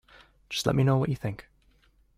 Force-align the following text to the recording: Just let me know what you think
Just 0.49 0.65
let 0.65 0.75
me 0.75 0.83
know 0.83 0.97
what 0.97 1.09
you 1.09 1.15
think 1.15 1.47